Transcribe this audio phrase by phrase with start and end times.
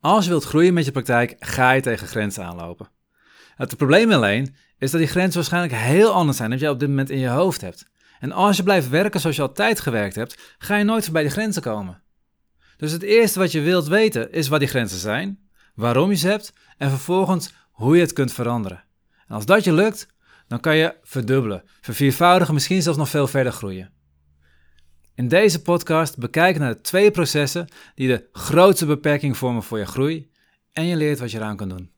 [0.00, 2.88] Als je wilt groeien met je praktijk, ga je tegen grenzen aanlopen.
[3.56, 6.88] Het probleem alleen is dat die grenzen waarschijnlijk heel anders zijn dan jij op dit
[6.88, 7.86] moment in je hoofd hebt.
[8.20, 11.30] En als je blijft werken zoals je altijd gewerkt hebt, ga je nooit voorbij die
[11.30, 12.02] grenzen komen.
[12.76, 15.38] Dus het eerste wat je wilt weten is wat die grenzen zijn,
[15.74, 18.84] waarom je ze hebt en vervolgens hoe je het kunt veranderen.
[19.26, 20.06] En als dat je lukt,
[20.46, 23.92] dan kan je verdubbelen, verviervoudigen, misschien zelfs nog veel verder groeien.
[25.18, 29.86] In deze podcast bekijken naar de twee processen die de grootste beperking vormen voor je
[29.86, 30.30] groei
[30.72, 31.90] en je leert wat je eraan kan doen.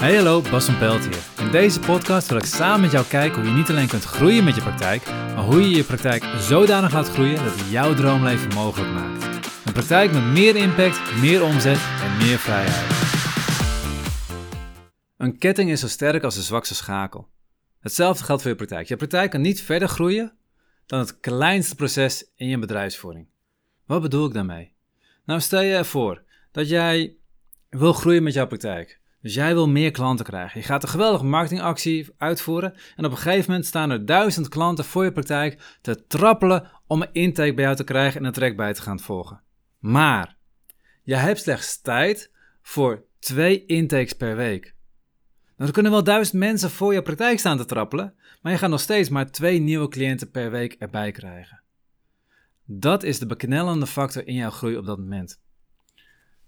[0.00, 1.46] Hey hallo, Bas van Pelt hier.
[1.46, 4.44] In deze podcast wil ik samen met jou kijken hoe je niet alleen kunt groeien
[4.44, 8.54] met je praktijk, maar hoe je je praktijk zodanig laat groeien dat het jouw droomleven
[8.54, 9.24] mogelijk maakt.
[9.64, 12.92] Een praktijk met meer impact, meer omzet en meer vrijheid.
[15.16, 17.28] Een ketting is zo sterk als de zwakste schakel.
[17.80, 18.88] Hetzelfde geldt voor je praktijk.
[18.88, 20.32] Je praktijk kan niet verder groeien
[20.86, 23.26] dan het kleinste proces in je bedrijfsvoering.
[23.86, 24.72] Wat bedoel ik daarmee?
[25.24, 27.16] Nou, stel je voor dat jij
[27.68, 29.00] wil groeien met jouw praktijk.
[29.20, 30.60] Dus jij wil meer klanten krijgen.
[30.60, 34.84] Je gaat een geweldige marketingactie uitvoeren en op een gegeven moment staan er duizend klanten
[34.84, 38.56] voor je praktijk te trappelen om een intake bij jou te krijgen en een trek
[38.56, 39.42] bij te gaan volgen.
[39.78, 40.36] Maar
[41.02, 42.30] je hebt slechts tijd
[42.62, 44.73] voor twee intakes per week.
[45.56, 48.70] Nou, er kunnen wel duizend mensen voor je praktijk staan te trappelen, maar je gaat
[48.70, 51.62] nog steeds maar twee nieuwe cliënten per week erbij krijgen.
[52.64, 55.40] Dat is de beknellende factor in jouw groei op dat moment.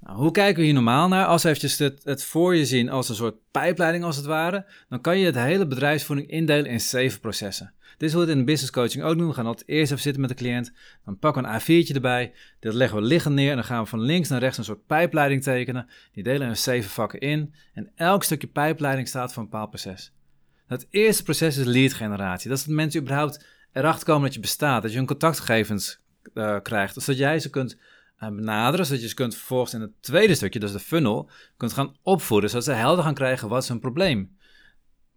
[0.01, 1.27] Nou, hoe kijken we hier normaal naar?
[1.27, 4.67] Als we eventjes het, het, voor je zien als een soort pijpleiding als het ware,
[4.89, 7.75] dan kan je het hele bedrijfsvoering indelen in zeven processen.
[7.97, 9.29] Dit is hoe we het in business coaching ook doen.
[9.29, 10.73] We gaan altijd eerst even zitten met de cliënt,
[11.05, 13.89] dan pakken we een A4'tje erbij, dat leggen we liggend neer en dan gaan we
[13.89, 15.89] van links naar rechts een soort pijpleiding tekenen.
[16.13, 20.13] Die delen in zeven vakken in en elk stukje pijpleiding staat voor een bepaald proces.
[20.67, 22.49] Het eerste proces is lead generatie.
[22.49, 26.01] Dat is dat mensen überhaupt erachter komen dat je bestaat, dat je hun contactgegevens
[26.35, 27.77] uh, krijgt, zodat jij ze kunt
[28.21, 31.73] uh, benaderen, zodat je ze kunt vervolgens in het tweede stukje, is de funnel, kunt
[31.73, 34.37] gaan opvoeden, zodat ze helder gaan krijgen wat is hun probleem.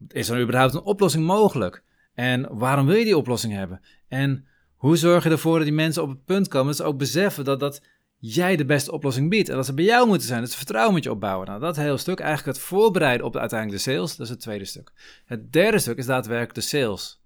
[0.08, 1.83] Is er überhaupt een oplossing mogelijk?
[2.19, 3.81] En waarom wil je die oplossing hebben?
[4.07, 6.97] En hoe zorg je ervoor dat die mensen op het punt komen dat ze ook
[6.97, 7.81] beseffen dat, dat
[8.17, 10.93] jij de beste oplossing biedt en dat ze bij jou moeten zijn, dat ze vertrouwen
[10.93, 11.47] met je opbouwen.
[11.47, 14.41] Nou, dat hele stuk, eigenlijk het voorbereiden op de, uiteindelijk de sales, dat is het
[14.41, 14.91] tweede stuk.
[15.25, 17.21] Het derde stuk is daadwerkelijk de sales.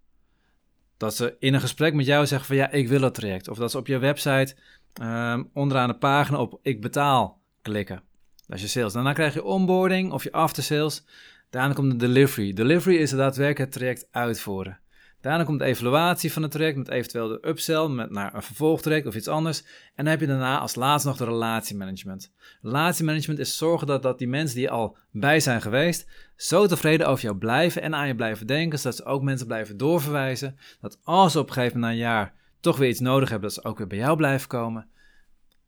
[0.98, 3.48] Dat ze in een gesprek met jou zeggen van ja, ik wil het traject.
[3.48, 4.56] Of dat ze op je website
[5.02, 8.02] um, onderaan de pagina op ik betaal klikken.
[8.48, 8.94] Dat is je sales.
[8.94, 11.06] Daarna krijg je onboarding of je after sales.
[11.50, 12.54] Daarna komt de delivery.
[12.54, 14.82] Delivery is daadwerkelijk het traject uitvoeren.
[15.24, 19.08] Daarna komt de evaluatie van het traject met eventueel de upsell met naar een vervolgtraject
[19.08, 19.62] of iets anders.
[19.62, 22.32] En dan heb je daarna als laatste nog de relatiemanagement.
[22.62, 27.24] Relatiemanagement is zorgen dat, dat die mensen die al bij zijn geweest zo tevreden over
[27.24, 30.58] jou blijven en aan je blijven denken, zodat ze ook mensen blijven doorverwijzen.
[30.82, 33.50] Dat als ze op een gegeven moment na een jaar toch weer iets nodig hebben,
[33.50, 34.88] dat ze ook weer bij jou blijven komen.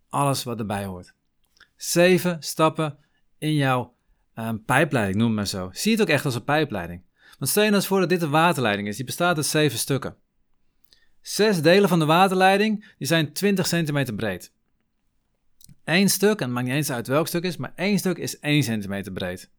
[0.09, 1.13] Alles wat erbij hoort.
[1.75, 2.97] Zeven stappen
[3.37, 3.95] in jouw
[4.35, 5.69] um, pijpleiding, noem het maar zo.
[5.71, 7.04] Zie het ook echt als een pijpleiding.
[7.39, 8.95] Stel je nou eens voor dat dit een waterleiding is.
[8.95, 10.15] Die bestaat uit zeven stukken.
[11.21, 14.53] Zes delen van de waterleiding die zijn 20 centimeter breed.
[15.83, 18.39] Eén stuk, en het maakt niet eens uit welk stuk is, maar één stuk is
[18.39, 19.49] 1 centimeter breed.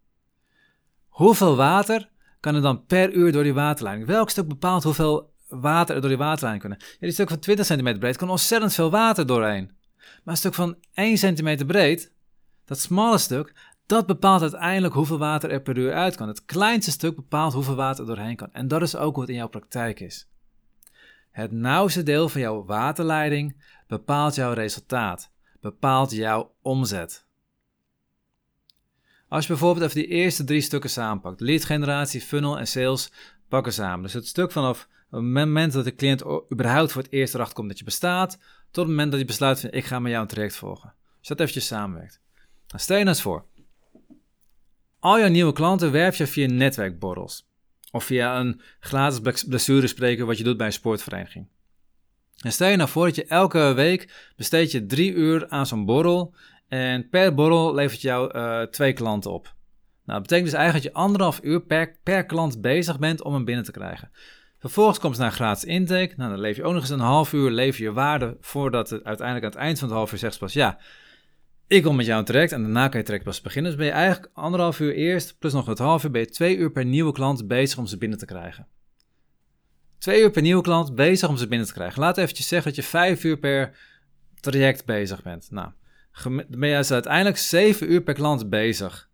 [1.09, 2.11] Hoeveel water
[2.41, 4.09] kan er dan per uur door die waterleiding?
[4.09, 6.89] Welk stuk bepaalt hoeveel water er door die waterleiding kunnen?
[6.93, 9.71] Ja, die stuk van 20 centimeter breed kan ontzettend veel water doorheen.
[9.99, 12.13] Maar een stuk van 1 centimeter breed,
[12.65, 13.55] dat smalle stuk,
[13.87, 16.29] dat bepaalt uiteindelijk hoeveel water er per uur uit kan.
[16.29, 18.53] Het kleinste stuk bepaalt hoeveel water er doorheen kan.
[18.53, 20.29] En dat is ook wat in jouw praktijk is.
[21.31, 25.31] Het nauwste deel van jouw waterleiding bepaalt jouw resultaat,
[25.61, 27.25] bepaalt jouw omzet.
[29.29, 33.13] Als je bijvoorbeeld even die eerste drie stukken samenpakt, lead generatie, funnel en sales,
[33.49, 34.03] pakken samen.
[34.03, 37.69] Dus het stuk vanaf het moment dat de cliënt überhaupt voor het eerst erachter komt
[37.69, 38.39] dat je bestaat,
[38.71, 40.95] tot het moment dat hij besluit van ik ga met jou een traject volgen.
[41.19, 42.21] Dus dat eventjes samenwerkt.
[42.67, 43.45] Dan stel je nou eens voor,
[45.07, 47.49] al jouw nieuwe klanten werf je via netwerkborrels.
[47.91, 51.49] Of via een gratis blessurespreker wat je doet bij een sportvereniging.
[52.41, 55.85] En stel je nou voor dat je elke week besteed je drie uur aan zo'n
[55.85, 56.35] borrel.
[56.69, 59.45] En per borrel levert jou uh, twee klanten op.
[59.45, 63.35] Nou, dat betekent dus eigenlijk dat je anderhalf uur per, per klant bezig bent om
[63.35, 64.11] hem binnen te krijgen.
[64.59, 66.15] Vervolgens komt het naar gratis intake.
[66.17, 69.05] Nou, dan lever je ook nog eens een half uur, lever je waarde voordat het
[69.05, 70.79] uiteindelijk aan het eind van het half uur zegt pas ja,
[71.67, 73.71] ik kom met jou traject en daarna kan je traject pas beginnen.
[73.71, 76.57] Dus ben je eigenlijk anderhalf uur eerst, plus nog het half uur, ben je twee
[76.57, 78.67] uur per nieuwe klant bezig om ze binnen te krijgen.
[79.99, 82.01] Twee uur per nieuwe klant bezig om ze binnen te krijgen.
[82.01, 83.77] Laat eventjes zeggen dat je vijf uur per
[84.41, 85.51] traject bezig bent.
[85.51, 85.71] Nou,
[86.23, 89.11] dan ben je dus uiteindelijk zeven uur per klant bezig.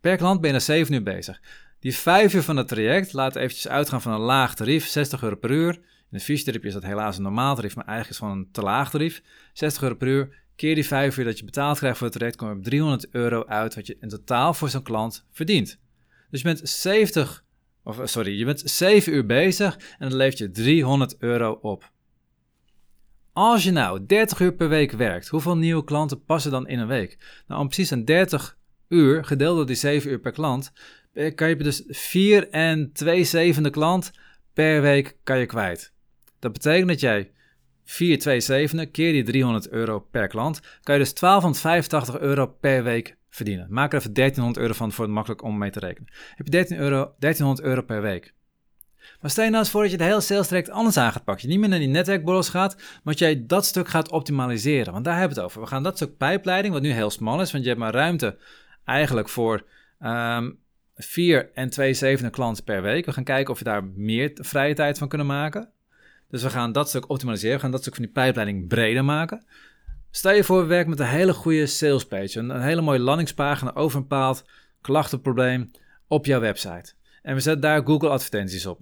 [0.00, 1.40] Per klant ben je er zeven uur bezig.
[1.80, 5.36] Die vijf uur van het traject, laat eventjes uitgaan van een laag tarief, 60 euro
[5.36, 5.74] per uur.
[5.74, 8.52] In de fysiotherapie is dat helaas een normaal tarief, maar eigenlijk is het gewoon een
[8.52, 9.22] te laag tarief.
[9.52, 12.36] 60 euro per uur keer die 5 uur dat je betaald krijgt voor het traject,
[12.36, 15.80] kom je op 300 euro uit wat je in totaal voor zo'n klant verdient.
[16.30, 17.44] Dus je bent 70,
[17.82, 21.90] of sorry, je bent 7 uur bezig en dat levert je 300 euro op.
[23.32, 26.86] Als je nou 30 uur per week werkt, hoeveel nieuwe klanten passen dan in een
[26.86, 27.42] week?
[27.46, 28.58] Nou, om precies een 30
[28.88, 30.72] uur, gedeeld door die 7 uur per klant,
[31.12, 34.10] eh, kan je dus 4 en 2 zevende klant
[34.52, 35.92] per week kan je kwijt.
[36.38, 37.32] Dat betekent dat jij
[37.84, 42.82] 4, 2 zevende keer die 300 euro per klant, kan je dus 1285 euro per
[42.82, 43.66] week verdienen.
[43.70, 46.12] Maak er even 1300 euro van voor het makkelijk om mee te rekenen.
[46.34, 48.34] Heb je 13 euro, 1300 euro per week.
[49.20, 51.24] Maar stel je nou eens voor dat je de hele sales traject anders aan gaat
[51.24, 51.44] pakken.
[51.44, 54.92] Je niet meer naar die netwerkborrels gaat, maar dat jij dat stuk gaat optimaliseren.
[54.92, 55.62] Want daar hebben we het over.
[55.62, 58.38] We gaan dat stuk pijpleiding, wat nu heel smal is, want je hebt maar ruimte
[58.84, 59.64] eigenlijk voor
[60.00, 60.58] um,
[60.94, 63.04] 4 en 2 zevende klanten per week.
[63.04, 65.70] We gaan kijken of we daar meer vrije tijd van kunnen maken.
[66.32, 67.54] Dus we gaan dat stuk optimaliseren.
[67.56, 69.44] We gaan dat stuk van die pijpleiding breder maken.
[70.10, 72.38] Stel je voor, we werken met een hele goede sales page.
[72.38, 74.44] Een, hele mooie landingspagina over een bepaald
[74.80, 75.70] klachtenprobleem
[76.06, 76.92] op jouw website.
[77.22, 78.80] En we zetten daar Google advertenties op.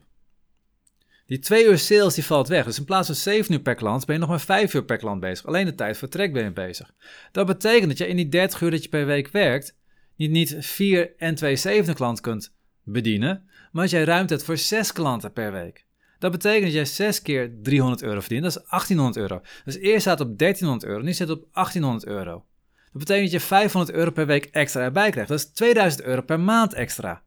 [1.26, 2.64] Die twee uur sales die valt weg.
[2.64, 4.96] Dus in plaats van 7 uur per klant ben je nog maar 5 uur per
[4.96, 5.46] klant bezig.
[5.46, 6.94] Alleen de tijd voor trek ben je bezig.
[7.32, 9.76] Dat betekent dat je in die 30 uur dat je per week werkt,
[10.16, 12.52] niet, niet 4 en 2 zevende klant kunt
[12.82, 15.88] bedienen, maar dat jij ruimte hebt voor 6 klanten per week.
[16.20, 18.42] Dat betekent dat jij 6 keer 300 euro verdient.
[18.42, 19.42] Dat is 1800 euro.
[19.64, 22.44] Dus eerst staat op 1300 euro, nu zit het op 1800 euro.
[22.92, 25.28] Dat betekent dat je 500 euro per week extra erbij krijgt.
[25.28, 27.22] Dat is 2000 euro per maand extra.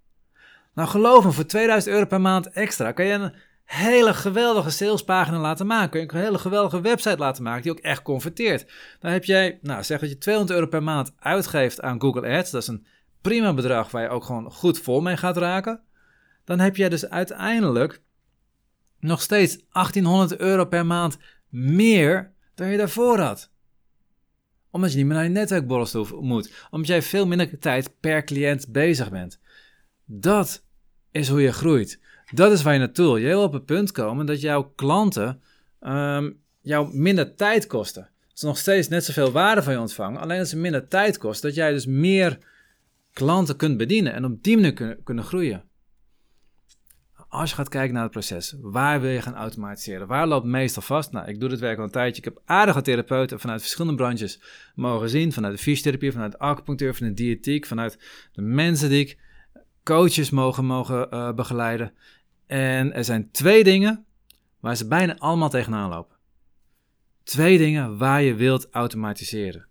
[0.74, 5.40] Nou geloof me, voor 2000 euro per maand extra kan je een hele geweldige salespagina
[5.40, 5.90] laten maken.
[5.90, 8.72] Kun je een hele geweldige website laten maken die ook echt converteert.
[9.00, 12.52] Dan heb jij, nou zeg dat je 200 euro per maand uitgeeft aan Google Ads.
[12.52, 12.86] Dat is een
[13.22, 15.82] prima bedrag waar je ook gewoon goed vol mee gaat raken.
[16.46, 18.02] Dan heb jij dus uiteindelijk
[19.04, 21.18] nog steeds 1800 euro per maand
[21.50, 23.52] meer dan je daarvoor had.
[24.72, 26.54] Omdat je niet meer naar je netwerkborrels moet.
[26.70, 29.40] Omdat jij veel minder tijd per cliënt bezig bent.
[30.06, 30.64] Dat
[31.12, 32.00] is hoe je groeit.
[32.32, 33.18] Dat is waar je naartoe wil.
[33.18, 35.42] Je wil op het punt komen dat jouw klanten
[35.82, 38.10] um, jou minder tijd kosten.
[38.34, 41.50] Ze nog steeds net zoveel waarde van je ontvangen, alleen dat ze minder tijd kosten.
[41.50, 42.38] Dat jij dus meer
[43.14, 45.64] klanten kunt bedienen en op die manier kunnen, kunnen groeien.
[47.34, 50.08] Als je gaat kijken naar het proces, waar wil je gaan automatiseren?
[50.08, 51.12] Waar loopt meestal vast?
[51.12, 52.18] Nou, ik doe dit werk al een tijdje.
[52.18, 54.42] Ik heb aardige therapeuten vanuit verschillende branches
[54.76, 55.34] mogen zien.
[55.34, 58.00] Vanuit de fysiotherapie, vanuit de acupunctuur, vanuit de diëtiek, vanuit
[58.34, 59.18] de mensen die ik
[59.84, 61.94] coaches mogen, mogen uh, begeleiden.
[62.48, 64.06] En er zijn twee dingen
[64.60, 66.18] waar ze bijna allemaal tegenaan lopen.
[67.24, 69.68] Twee dingen waar je wilt automatiseren.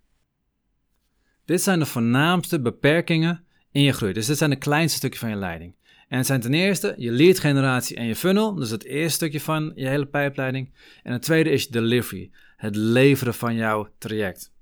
[1.44, 4.12] Dit zijn de voornaamste beperkingen in je groei.
[4.12, 5.75] Dus dit zijn de kleinste stukjes van je leiding.
[6.12, 8.55] En het zijn ten eerste je lead generatie en je funnel.
[8.55, 10.73] Dus het eerste stukje van je hele pijpleiding.
[11.03, 12.31] En het tweede is delivery.
[12.56, 14.53] Het leveren van jouw traject.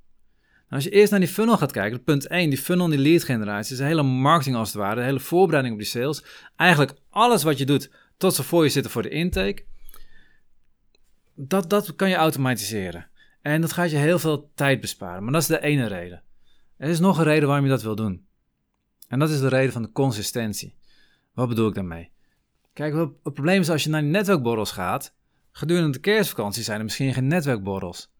[0.42, 3.00] Nou, als je eerst naar die funnel gaat kijken, punt 1, die funnel en die
[3.00, 6.24] lead generatie, is een hele marketing als het ware, de hele voorbereiding op die sales.
[6.56, 9.64] Eigenlijk alles wat je doet tot ze voor je zitten voor de intake,
[11.34, 13.08] dat, dat kan je automatiseren.
[13.42, 15.22] En dat gaat je heel veel tijd besparen.
[15.22, 16.22] Maar dat is de ene reden.
[16.76, 18.26] Er is nog een reden waarom je dat wil doen.
[19.08, 20.78] En dat is de reden van de consistentie.
[21.32, 22.10] Wat bedoel ik daarmee?
[22.72, 25.14] Kijk, het probleem is als je naar netwerkborrels gaat,
[25.50, 28.10] gedurende de kerstvakantie zijn er misschien geen netwerkborrels.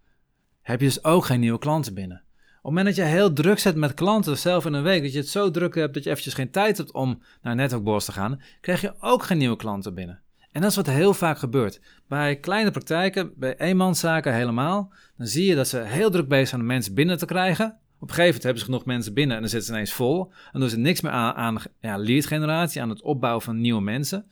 [0.62, 2.22] Heb je dus ook geen nieuwe klanten binnen.
[2.62, 5.12] Op het moment dat je heel druk zet met klanten zelf in een week, dat
[5.12, 8.12] je het zo druk hebt dat je eventjes geen tijd hebt om naar netwerkborst te
[8.12, 10.20] gaan, krijg je ook geen nieuwe klanten binnen.
[10.52, 11.80] En dat is wat heel vaak gebeurt.
[12.08, 16.60] Bij kleine praktijken, bij eenmanszaken helemaal, dan zie je dat ze heel druk bezig zijn
[16.60, 17.78] om mensen binnen te krijgen.
[18.00, 20.32] Op een gegeven moment hebben ze genoeg mensen binnen en dan zitten ze ineens vol.
[20.52, 23.80] En doen ze niks meer aan, aan ja, lead generatie, aan het opbouwen van nieuwe
[23.80, 24.30] mensen.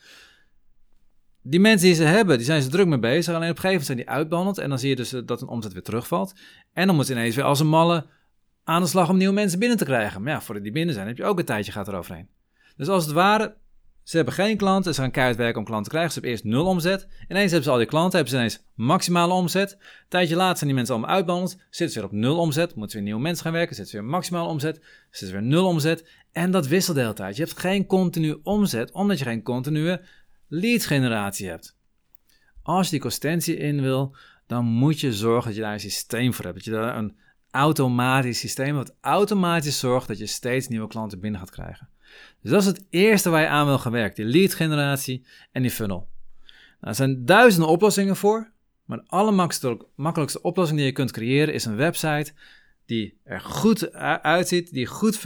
[1.43, 3.35] Die mensen die ze hebben, die zijn ze druk mee bezig.
[3.35, 4.59] Alleen op een gegeven moment zijn die uitbehandeld.
[4.59, 6.35] En dan zie je dus dat een omzet weer terugvalt.
[6.73, 8.07] En dan moeten ze ineens weer als een malle
[8.65, 10.23] aan de slag om nieuwe mensen binnen te krijgen.
[10.23, 12.29] Maar ja, voordat die binnen zijn, heb je ook een tijdje gaat eroverheen.
[12.77, 13.57] Dus als het ware,
[14.09, 16.13] ze hebben geen klanten, ze gaan keihard werken om klanten te krijgen.
[16.13, 17.09] Ze hebben eerst nul omzet.
[17.29, 19.73] Ineens hebben ze al die klanten, hebben ze ineens maximale omzet.
[19.73, 22.91] Een tijdje later zijn die mensen allemaal uitbehandeld, zitten ze weer op nul omzet, moeten
[22.91, 24.75] ze weer nieuwe mensen gaan werken, zitten ze weer maximale omzet,
[25.11, 26.09] zitten ze weer nul omzet.
[26.33, 27.37] En dat wisselt de hele tijd.
[27.37, 30.01] Je hebt geen continu omzet, omdat je geen continue
[30.49, 31.77] lead generatie hebt.
[32.63, 36.35] Als je die consistentie in wil, dan moet je zorgen dat je daar een systeem
[36.35, 36.57] voor hebt.
[36.57, 37.17] Dat je daar een
[37.51, 41.89] automatisch systeem wat automatisch zorgt dat je steeds nieuwe klanten binnen gaat krijgen.
[42.43, 45.63] Dus dat is het eerste waar je aan wil gaan werken, die lead generatie en
[45.63, 46.09] die funnel.
[46.47, 48.51] Nou, er zijn duizenden oplossingen voor,
[48.85, 52.33] maar de allermakkelijkste oplossing die je kunt creëren is een website
[52.87, 55.21] die er goed uitziet, die, goed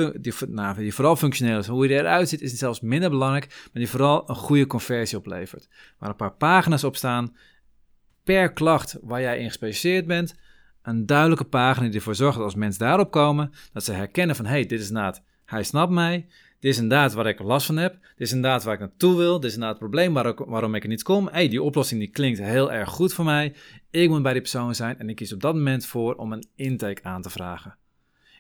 [0.49, 1.67] nou, die vooral functioneel is.
[1.67, 5.69] Hoe je eruit ziet is zelfs minder belangrijk, maar die vooral een goede conversie oplevert.
[5.99, 7.37] Waar een paar pagina's op staan
[8.25, 10.35] per klacht waar jij in gespecialiseerd bent,
[10.83, 14.45] Een duidelijke pagina die ervoor zorgt dat als mensen daarop komen, dat ze herkennen van
[14.45, 16.27] hé, hey, dit is inderdaad, hij snapt mij,
[16.63, 19.41] dit is inderdaad waar ik last van heb, dit is inderdaad waar ik naartoe wil,
[19.41, 21.29] dit is inderdaad het probleem waarom ik er niet kom.
[21.29, 23.55] Hey, die oplossing die klinkt heel erg goed voor mij,
[23.91, 26.47] ik moet bij die persoon zijn en ik kies op dat moment voor om een
[26.55, 27.77] intake aan te vragen.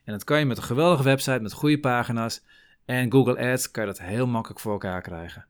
[0.05, 2.43] En dat kan je met een geweldige website, met goede pagina's
[2.85, 5.47] en Google Ads kan je dat heel makkelijk voor elkaar krijgen.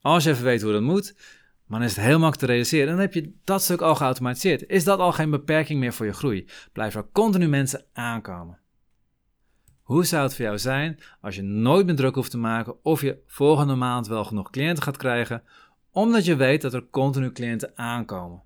[0.00, 1.14] Als je even weet hoe dat moet,
[1.68, 2.88] dan is het heel makkelijk te realiseren.
[2.88, 4.68] Dan heb je dat stuk al geautomatiseerd.
[4.68, 6.48] Is dat al geen beperking meer voor je groei?
[6.72, 8.59] Blijven er continu mensen aankomen.
[9.90, 13.00] Hoe zou het voor jou zijn als je nooit meer druk hoeft te maken of
[13.00, 15.42] je volgende maand wel genoeg cliënten gaat krijgen,
[15.90, 18.42] omdat je weet dat er continu cliënten aankomen?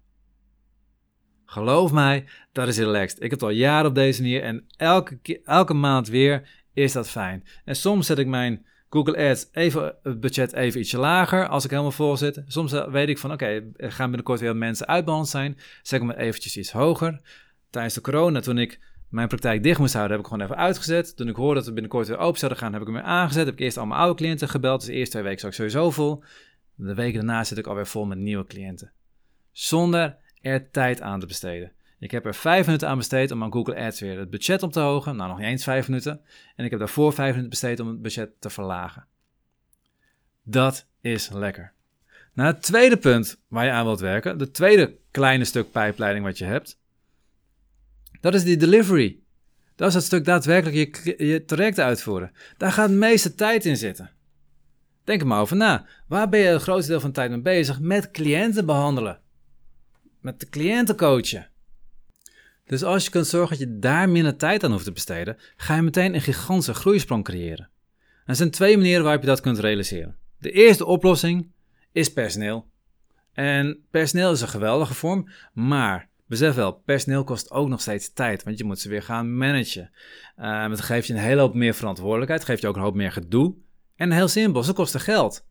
[1.45, 3.17] Geloof mij, dat is relaxed.
[3.17, 7.09] Ik heb het al jaren op deze manier en elke, elke maand weer is dat
[7.09, 7.45] fijn.
[7.65, 11.71] En soms zet ik mijn Google Ads even het budget even ietsje lager als ik
[11.71, 12.43] helemaal vol zit.
[12.47, 15.59] Soms eh, weet ik van oké, er gaan binnenkort weer mensen uitbehandeld zijn.
[15.83, 17.21] Zet ik hem eventjes iets hoger.
[17.71, 18.81] Tijdens de corona, toen ik
[19.15, 21.17] mijn praktijk dicht moest houden, heb ik gewoon even uitgezet.
[21.17, 23.45] Toen ik hoorde dat we binnenkort weer open zouden gaan, heb ik hem weer aangezet.
[23.45, 24.81] Heb ik eerst allemaal oude cliënten gebeld.
[24.81, 26.23] Dus de eerste twee weken zat ik sowieso vol.
[26.75, 28.93] De weken daarna zit ik alweer vol met nieuwe cliënten.
[29.53, 31.73] Zonder er tijd aan te besteden.
[31.99, 34.73] Ik heb er vijf minuten aan besteed om aan Google Ads weer het budget op
[34.73, 35.17] te hogen.
[35.17, 36.21] Nou, nog niet eens vijf minuten.
[36.57, 39.07] En ik heb daarvoor vijf minuten besteed om het budget te verlagen.
[40.43, 41.73] Dat is lekker.
[42.33, 46.39] Nou, het tweede punt waar je aan wilt werken, de tweede kleine stuk pijpleiding wat
[46.39, 46.79] je hebt,
[48.25, 49.19] dat is die delivery.
[49.77, 52.33] Dat is het stuk daadwerkelijk je, je traject uitvoeren.
[52.57, 54.11] Daar gaat de meeste tijd in zitten.
[55.05, 55.87] Denk er maar over na.
[56.09, 57.81] Waar ben je het grootste deel van de tijd mee bezig?
[57.81, 59.21] Met cliënten behandelen.
[60.21, 61.51] Met de cliënten coachen.
[62.67, 65.77] Dus als je kunt zorgen dat je daar minder tijd aan hoeft te besteden, ga
[65.77, 67.71] je meteen een gigantische groeisprong creëren.
[68.25, 70.17] er zijn twee manieren waarop je dat kunt realiseren.
[70.39, 71.51] De eerste oplossing
[71.93, 72.71] is personeel.
[73.33, 78.43] En personeel is een geweldige vorm, maar besef wel, personeel kost ook nog steeds tijd,
[78.43, 79.91] want je moet ze weer gaan managen.
[80.39, 83.13] Uh, het geeft je een hele hoop meer verantwoordelijkheid, geeft je ook een hoop meer
[83.13, 83.55] gedoe.
[83.97, 85.47] En heel simpel, ze kosten geld.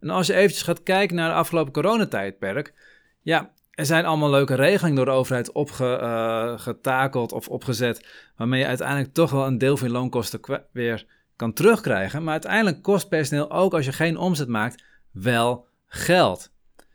[0.00, 2.74] En als je eventjes gaat kijken naar de afgelopen coronatijdperk,
[3.22, 8.06] ja, er zijn allemaal leuke regelingen door de overheid opgetakeld of opgezet,
[8.36, 10.40] waarmee je uiteindelijk toch wel een deel van je loonkosten
[10.72, 11.06] weer
[11.36, 12.22] kan terugkrijgen.
[12.22, 16.52] Maar uiteindelijk kost personeel ook als je geen omzet maakt wel geld.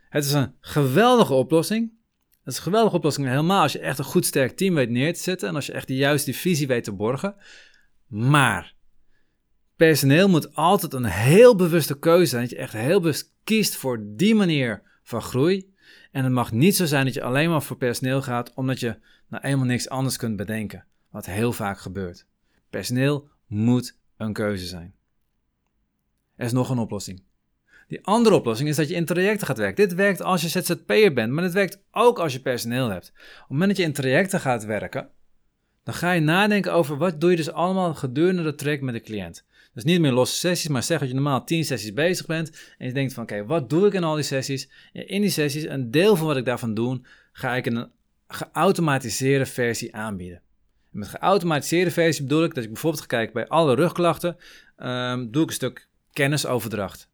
[0.09, 1.91] Het is een geweldige oplossing.
[2.43, 5.13] Het is een geweldige oplossing helemaal als je echt een goed sterk team weet neer
[5.13, 7.35] te zetten en als je echt de juiste visie weet te borgen.
[8.07, 8.75] Maar
[9.75, 12.41] personeel moet altijd een heel bewuste keuze zijn.
[12.41, 15.73] Dat je echt heel bewust kiest voor die manier van groei
[16.11, 18.99] en het mag niet zo zijn dat je alleen maar voor personeel gaat omdat je
[19.27, 22.25] nou eenmaal niks anders kunt bedenken, wat heel vaak gebeurt.
[22.69, 24.93] Personeel moet een keuze zijn.
[26.35, 27.23] Er is nog een oplossing.
[27.87, 29.87] Die andere oplossing is dat je in trajecten gaat werken.
[29.87, 33.11] Dit werkt als je ZZP'er bent, maar dit werkt ook als je personeel hebt.
[33.15, 35.09] Op het moment dat je in trajecten gaat werken,
[35.83, 39.01] dan ga je nadenken over wat doe je dus allemaal gedurende het traject met de
[39.01, 39.45] cliënt.
[39.73, 42.73] Dus niet meer losse sessies, maar zeg dat je normaal 10 sessies bezig bent.
[42.77, 44.69] En je denkt van oké, wat doe ik in al die sessies?
[44.91, 47.91] in die sessies, een deel van wat ik daarvan doe, ga ik een
[48.27, 50.41] geautomatiseerde versie aanbieden.
[50.91, 54.37] En met geautomatiseerde versie bedoel ik dat ik bijvoorbeeld ga kijken bij alle rugklachten,
[54.77, 57.09] um, doe ik een stuk kennisoverdracht.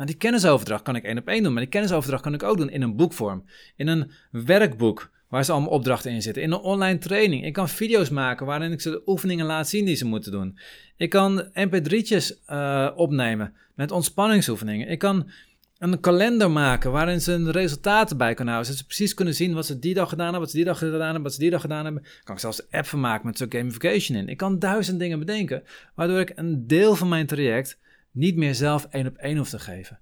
[0.00, 2.56] Nou, die kennisoverdracht kan ik één op één doen, maar die kennisoverdracht kan ik ook
[2.56, 3.44] doen in een boekvorm,
[3.76, 6.42] in een werkboek waar ze allemaal opdrachten in zitten.
[6.42, 7.44] In een online training.
[7.44, 10.58] Ik kan video's maken waarin ik ze de oefeningen laat zien die ze moeten doen.
[10.96, 14.88] Ik kan mp3'tjes uh, eh, opnemen met ontspanningsoefeningen.
[14.88, 15.30] Ik kan
[15.78, 18.72] een kalender maken waarin ze een resultaten bij kunnen houden.
[18.72, 20.78] Zodat ze precies kunnen zien wat ze die dag gedaan hebben, wat ze die dag
[20.78, 22.02] gedaan hebben, wat ze die dag gedaan hebben.
[22.24, 24.28] Kan ik zelfs een app van maken met zo'n gamification in.
[24.28, 25.62] Ik kan duizend dingen bedenken,
[25.94, 27.78] waardoor ik een deel van mijn traject
[28.10, 29.98] niet meer zelf één op één hoef te geven.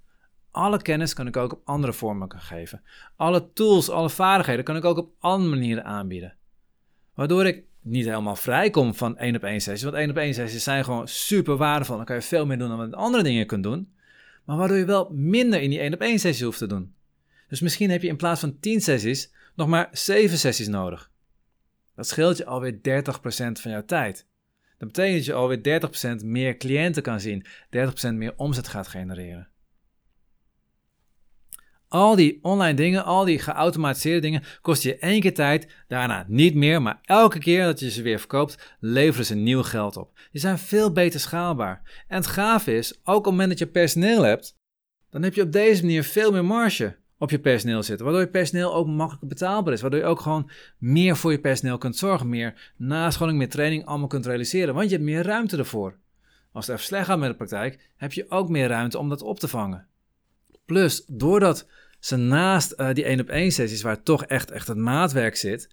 [0.50, 2.82] Alle kennis kan ik ook op andere vormen geven.
[3.16, 6.34] Alle tools, alle vaardigheden kan ik ook op andere manieren aanbieden.
[7.14, 9.82] Waardoor ik niet helemaal vrij kom van één op één sessies.
[9.82, 11.96] Want één op één sessies zijn gewoon super waardevol.
[11.96, 13.92] Dan kan je veel meer doen dan wat andere dingen kunt doen.
[14.44, 16.94] Maar waardoor je wel minder in die één op één sessie hoeft te doen.
[17.48, 21.10] Dus misschien heb je in plaats van 10 sessies nog maar 7 sessies nodig.
[21.94, 22.78] Dat scheelt je alweer 30%
[23.52, 24.26] van jouw tijd.
[24.78, 27.46] Dat betekent dat je alweer 30% meer cliënten kan zien,
[28.10, 29.48] 30% meer omzet gaat genereren.
[31.88, 36.54] Al die online dingen, al die geautomatiseerde dingen, kosten je één keer tijd, daarna niet
[36.54, 40.18] meer, maar elke keer dat je ze weer verkoopt, leveren ze nieuw geld op.
[40.30, 42.04] Die zijn veel beter schaalbaar.
[42.08, 44.56] En het gaaf is, ook op het moment dat je personeel hebt,
[45.10, 48.30] dan heb je op deze manier veel meer marge op je personeel zitten, waardoor je
[48.30, 52.28] personeel ook makkelijker betaalbaar is, waardoor je ook gewoon meer voor je personeel kunt zorgen,
[52.28, 55.96] meer nascholing, meer training allemaal kunt realiseren, want je hebt meer ruimte ervoor.
[56.52, 59.22] Als het even slecht gaat met de praktijk, heb je ook meer ruimte om dat
[59.22, 59.86] op te vangen.
[60.64, 61.66] Plus, doordat
[61.98, 65.68] ze naast uh, die één op één sessies, waar toch echt, echt het maatwerk zit,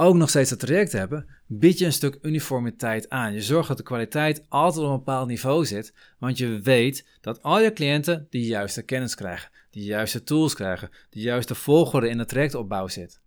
[0.00, 3.32] ook nog steeds dat traject hebben, bied je een stuk uniformiteit aan.
[3.32, 7.42] Je zorgt dat de kwaliteit altijd op een bepaald niveau zit, want je weet dat
[7.42, 12.18] al je cliënten de juiste kennis krijgen, de juiste tools krijgen, de juiste volgorde in
[12.18, 13.20] de trajectopbouw zit.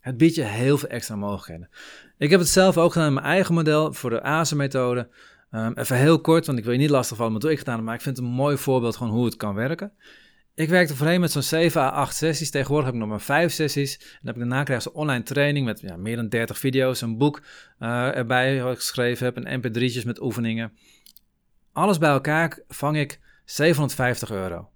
[0.00, 1.68] Het biedt je heel veel extra mogelijkheden.
[2.18, 5.08] Ik heb het zelf ook gedaan in mijn eigen model voor de ASE-methode.
[5.50, 7.84] Um, even heel kort, want ik wil je niet lastigvallen met wat ik gedaan heb,
[7.84, 9.92] maar ik vind het een mooi voorbeeld van hoe het kan werken.
[10.54, 12.50] Ik werkte voorheen met zo'n 7 à 8 sessies.
[12.50, 13.98] Tegenwoordig heb ik nog maar 5 sessies.
[13.98, 17.18] En heb ik daarna krijg een online training met ja, meer dan 30 video's, een
[17.18, 17.42] boek
[17.80, 20.72] uh, erbij wat ik geschreven heb, een mp3'tjes met oefeningen.
[21.72, 24.68] Alles bij elkaar vang ik 750 euro.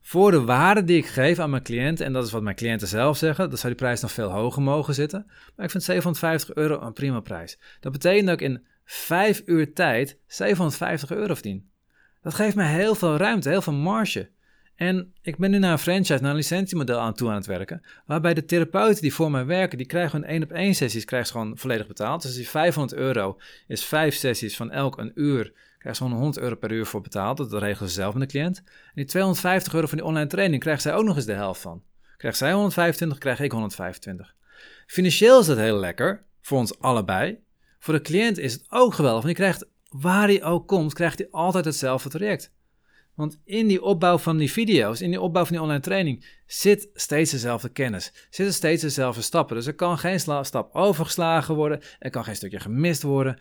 [0.00, 2.88] Voor de waarde die ik geef aan mijn cliënten, en dat is wat mijn cliënten
[2.88, 5.24] zelf zeggen, dan zou die prijs nog veel hoger mogen zitten.
[5.56, 7.58] Maar ik vind 750 euro een prima prijs.
[7.80, 11.70] Dat betekent dat ik in 5 uur tijd 750 euro verdien.
[12.22, 14.30] Dat geeft me heel veel ruimte, heel veel marge.
[14.76, 17.82] En ik ben nu naar een franchise, naar een licentiemodel aan toe aan het werken.
[18.06, 21.28] Waarbij de therapeuten die voor mij werken, die krijgen hun één op één sessies krijgen
[21.28, 22.22] ze gewoon volledig betaald.
[22.22, 25.52] Dus die 500 euro is vijf sessies van elk een uur.
[25.78, 27.36] Krijgen ze gewoon 100 euro per uur voor betaald.
[27.36, 28.58] Dat regelen ze zelf met de cliënt.
[28.58, 31.60] En die 250 euro van die online training krijgt zij ook nog eens de helft
[31.60, 31.82] van.
[32.16, 34.34] Krijgt zij 125, krijg ik 125.
[34.86, 37.38] Financieel is dat heel lekker, voor ons allebei.
[37.78, 41.18] Voor de cliënt is het ook geweldig, want die krijgt, waar hij ook komt, krijgt
[41.18, 42.52] hij altijd hetzelfde traject.
[43.14, 46.88] Want in die opbouw van die video's, in die opbouw van die online training, zit
[46.94, 48.12] steeds dezelfde kennis.
[48.30, 49.56] Zitten steeds dezelfde stappen.
[49.56, 51.80] Dus er kan geen stap overgeslagen worden.
[51.98, 53.38] Er kan geen stukje gemist worden.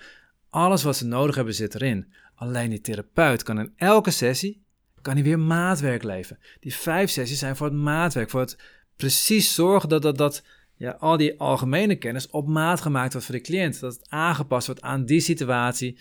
[0.50, 2.14] Alles wat ze nodig hebben zit erin.
[2.36, 4.64] Alleen die therapeut kan in elke sessie
[5.02, 6.44] kan hij weer maatwerk leveren.
[6.60, 8.30] Die vijf sessies zijn voor het maatwerk.
[8.30, 8.58] Voor het
[8.96, 10.44] precies zorgen dat, dat, dat
[10.76, 13.80] ja, al die algemene kennis op maat gemaakt wordt voor de cliënt.
[13.80, 16.00] Dat het aangepast wordt aan die situatie,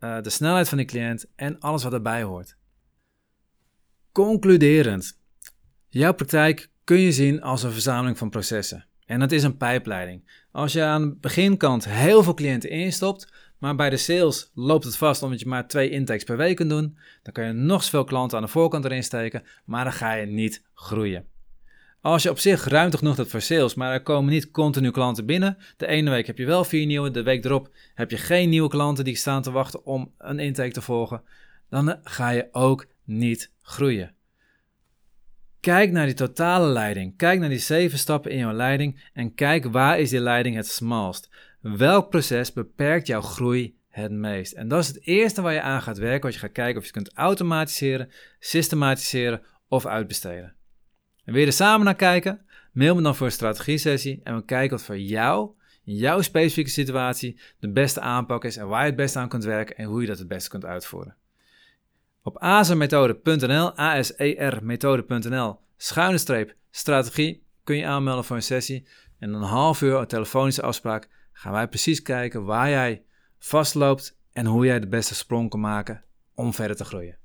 [0.00, 2.56] uh, de snelheid van de cliënt en alles wat erbij hoort.
[4.12, 5.18] Concluderend.
[5.88, 8.86] Jouw praktijk kun je zien als een verzameling van processen.
[9.06, 10.44] En dat is een pijpleiding.
[10.50, 14.96] Als je aan de beginkant heel veel cliënten instopt, maar bij de sales loopt het
[14.96, 18.04] vast omdat je maar twee intakes per week kunt doen, dan kan je nog zoveel
[18.04, 21.26] klanten aan de voorkant erin steken, maar dan ga je niet groeien.
[22.00, 25.26] Als je op zich ruimte genoeg hebt voor sales, maar er komen niet continu klanten
[25.26, 25.56] binnen.
[25.76, 28.68] De ene week heb je wel vier nieuwe, de week erop heb je geen nieuwe
[28.68, 31.22] klanten die staan te wachten om een intake te volgen.
[31.70, 34.14] Dan ga je ook niet groeien.
[35.60, 37.16] Kijk naar die totale leiding.
[37.16, 40.66] Kijk naar die zeven stappen in jouw leiding en kijk waar is die leiding het
[40.66, 41.30] smalst.
[41.60, 44.52] Welk proces beperkt jouw groei het meest?
[44.52, 46.86] En dat is het eerste waar je aan gaat werken, wat je gaat kijken of
[46.86, 50.54] je het kunt automatiseren, systematiseren of uitbesteden.
[51.24, 52.46] En wil je er samen naar kijken?
[52.72, 55.50] Mail me dan voor een strategie-sessie en we kijken wat voor jou,
[55.84, 59.44] in jouw specifieke situatie, de beste aanpak is en waar je het beste aan kunt
[59.44, 61.16] werken en hoe je dat het beste kunt uitvoeren.
[62.24, 68.86] Op asermethode.nl, A-S-E-R-methode.nl, schuine streep, strategie, kun je aanmelden voor een sessie.
[69.18, 73.02] En een half uur een telefonische afspraak gaan wij precies kijken waar jij
[73.38, 76.04] vastloopt en hoe jij de beste sprong kan maken
[76.34, 77.18] om verder te groeien.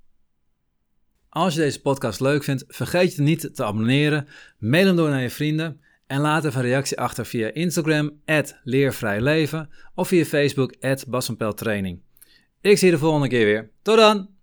[1.29, 4.27] Als je deze podcast leuk vindt, vergeet je niet te abonneren,
[4.59, 8.21] mail hem door naar je vrienden en laat even een reactie achter via Instagram,
[8.63, 10.73] leervrijleven of via Facebook,
[11.55, 12.01] Training.
[12.61, 13.71] Ik zie je de volgende keer weer.
[13.81, 14.36] Tot dan!